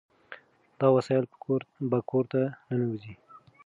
دا 0.79 0.87
وسایل 0.97 1.25
به 1.89 1.99
کور 2.09 2.23
ته 2.31 2.41
ننوځي. 2.69 3.13